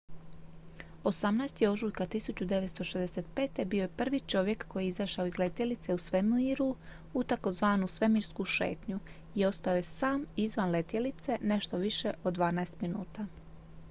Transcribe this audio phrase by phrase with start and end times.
[1.03, 1.67] "18.
[1.67, 3.65] ožujka 1965.
[3.65, 6.75] bio je prvi čovjek koji je izašao iz letjelice u svemiru
[7.13, 7.65] u tzv.
[7.87, 8.99] "svemirsku šetnju"
[9.35, 13.25] i ostao je sam izvan letjelice nešto više od dvanaest minuta.